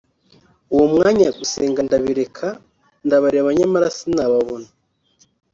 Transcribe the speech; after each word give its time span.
uwo 0.73 0.85
mwanya 0.93 1.27
gusenga 1.39 1.79
ndabireka 1.87 2.47
ndabareba 3.05 3.49
nyamara 3.57 3.87
sinababona 3.97 4.69